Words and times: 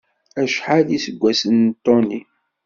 Acḥal 0.41 0.87
iseggasen 0.97 1.55
n 1.67 1.69
Tony? 1.83 2.21